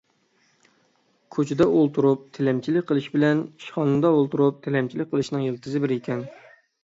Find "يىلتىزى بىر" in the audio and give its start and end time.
5.49-5.97